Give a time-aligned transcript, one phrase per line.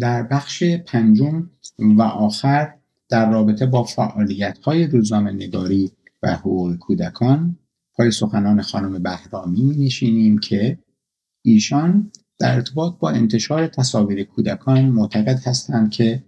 [0.00, 2.74] بخش پنجم و آخر
[3.08, 5.92] در رابطه با فعالیت های روزنامه نگاری
[6.22, 7.58] و حقوق کودکان
[7.94, 10.78] پای سخنان خانم بهرامی می نشینیم که
[11.42, 16.24] ایشان در ارتباط با انتشار تصاویر کودکان معتقد هستند که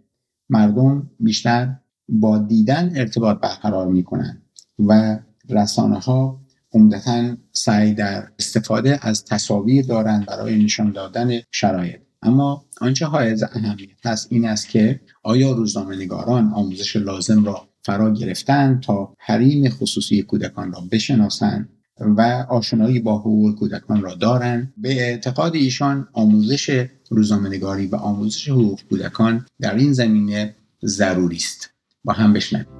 [0.51, 1.75] مردم بیشتر
[2.09, 4.43] با دیدن ارتباط برقرار می کنند
[4.79, 6.41] و رسانه ها
[6.73, 12.01] عمدتا سعی در استفاده از تصاویر دارند برای نشان دادن شرایط.
[12.23, 18.15] اما آنچه حائز اهمیت هست این است که آیا روزنامه نگاران آموزش لازم را فرا
[18.15, 21.69] گرفتن تا حریم خصوصی کودکان را بشناسند
[22.01, 28.81] و آشنایی با حقوق کودکان را دارند؟ به اعتقاد ایشان آموزش روزنامه‌نگاری و آموزش حقوق
[28.91, 30.55] کودکان در این زمینه
[30.85, 31.71] ضروری است.
[32.05, 32.76] با هم بشنویم.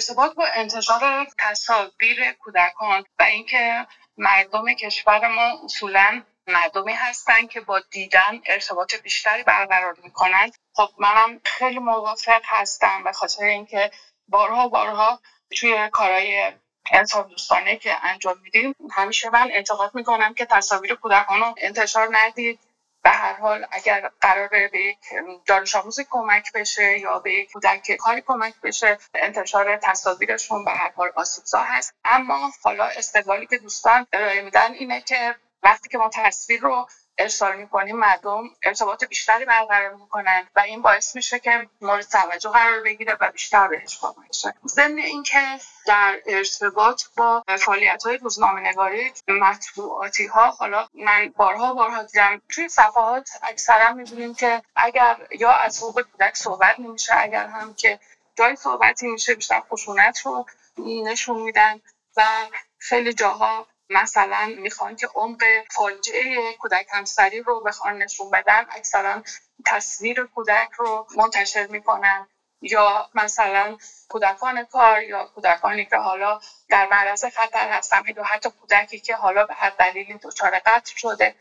[0.00, 7.80] ارتباط با انتشار تصاویر کودکان و اینکه مردم کشور ما اصولا مردمی هستن که با
[7.90, 10.50] دیدن ارتباط بیشتری برقرار می‌کنن.
[10.74, 13.90] خب منم خیلی موافق هستم به خاطر اینکه
[14.28, 15.20] بارها بارها
[15.56, 16.52] توی کارهای
[16.92, 22.60] انسان دوستانه که انجام میدیم همیشه من انتقاد می‌کنم که تصاویر کودکان رو انتشار ندید.
[23.02, 24.98] به هر حال اگر قراره به یک
[25.46, 30.90] دانش آموزی کمک بشه یا به یک کودک کاری کمک بشه انتشار تصاویرشون به هر
[30.96, 31.94] حال آسیبزا هست.
[32.04, 36.86] اما حالا استدلالی که دوستان ارائه میدن اینه که وقتی که ما تصویر رو
[37.20, 42.80] ارسال می‌کنیم مردم ارتباط بیشتری برقرار می‌کنن و این باعث میشه که مورد توجه قرار
[42.82, 44.54] بگیره و بیشتر بهش کمک شه.
[44.66, 52.02] ضمن اینکه در ارتباط با فعالیت های روزنامه نگاری مطبوعاتی ها حالا من بارها بارها
[52.02, 57.74] دیدم توی صفحات اکثرا می‌بینیم که اگر یا از حقوق کودک صحبت نمیشه اگر هم
[57.74, 57.98] که
[58.38, 60.46] جای صحبتی میشه بیشتر خشونت رو
[60.78, 61.80] نشون میدن
[62.16, 62.22] و
[62.78, 69.22] خیلی جاها مثلا می‌خوان که عمق فاجعه کودک همسری رو بخوان نشون بدن اکثرا
[69.66, 72.26] تصویر کودک رو منتشر می‌کنن.
[72.62, 73.76] یا مثلا
[74.08, 79.44] کودکان کار یا کودکانی که حالا در معرض خطر هستن یا حتی کودکی که حالا
[79.44, 81.34] به هر دلیلی دچار قتل شده.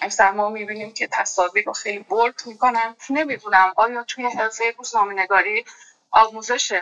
[0.00, 2.96] اکثر ما می‌بینیم که تصاویر رو خیلی بولد می‌کنن.
[3.10, 5.64] نمی‌دونم آیا توی حرفه روزنامه نگاری
[6.10, 6.72] آموزش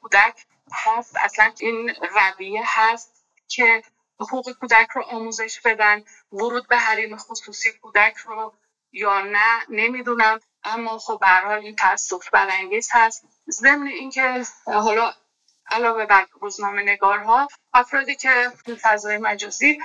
[0.00, 3.82] کودک هست؟ اصلا این رویه هست که
[4.20, 8.52] حقوق کودک رو آموزش بدن ورود به حریم خصوصی کودک رو
[8.92, 10.38] یا نه نمی‌دونم.
[10.64, 13.24] اما خب حال این تاسف برانگیز هست.
[13.50, 15.12] ضمن اینکه حالا
[15.70, 19.78] علاوه بر روزنامه نگارها افرادی که تو فضای مجازی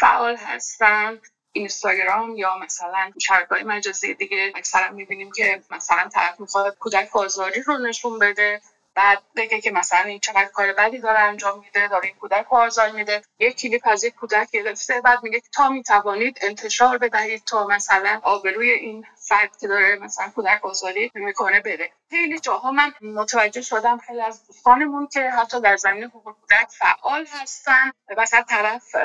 [0.00, 1.20] فعال هستن
[1.52, 7.78] اینستاگرام یا مثلا شبکه‌های مجازی دیگه اکثرا می‌بینیم که مثلا طرف می‌خواد کودک آزاری رو
[7.78, 8.60] نشون بده.
[8.94, 12.56] بعد بگه که مثلا این چقدر کار بدی داره انجام میده داره این کودک رو
[12.56, 13.22] آزار میده.
[13.38, 18.70] یک کلیپ از یک کودک گرفته بعد میگه تا می‌توانید انتشار بدهید تا مثلا آبروی
[18.70, 21.90] این فرد که داره مثلا کودک آزاری می‌کنه بره.
[22.10, 27.26] خیلی جاها من متوجه شدم خیلی از دوستانمون که حتی در زمین حقوق کودک فعال
[27.42, 28.96] هستن مثلا طرف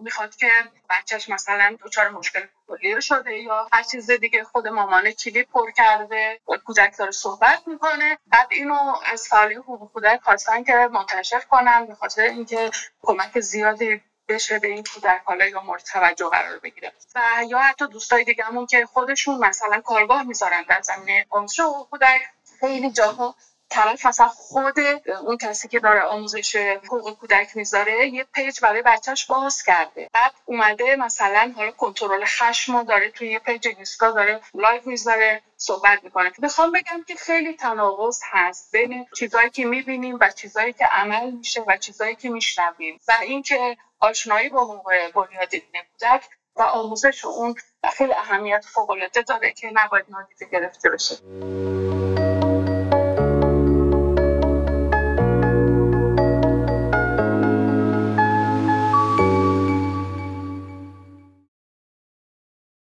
[0.00, 0.50] می‌خواد که
[0.90, 6.40] بچهش مثلا دچار مشکل کلیه شده یا هر چیز دیگه خود مامانه کلیپ پر کرده
[6.48, 8.18] و کودک داره صحبت می‌کنه.
[8.26, 12.70] بعد اینو از فعالی حقوق کودک خواستن که منتشر کنن به خاطر اینکه
[13.02, 16.92] کمک زیادی بشه به این کودک حالا یا مورد توجه قرار بگیره.
[17.14, 22.20] و یا حتی دوستای دیگهمون که خودشون مثلا کارگاه می‌ذارن در زمینه آموزش حقوق کودک.
[22.60, 23.34] خیلی جاها
[23.70, 24.78] طرف مثلا خود
[25.26, 30.08] اون کسی که داره آموزش حقوق کودک می‌ذاره یه page برای بچهش باز کرده.
[30.12, 36.04] بعد اومده مثلا حالا کنترل خشم داره توی یه page اینستا داره live می‌ذاره صحبت
[36.04, 36.32] می‌کنه.
[36.38, 41.64] می‌خوام بگم که خیلی تناقض هست بین چیزایی که می‌بینیم و چیزایی که عمل میشه
[41.66, 43.00] و چیزایی که میشنویم.
[43.08, 47.54] و اینکه آشنایی با حقوق بنیادی کودک و آموزش اون
[47.96, 48.96] خیلی اهمیت فوق
[49.28, 51.16] داره که نباید نادیده گرفته بشه.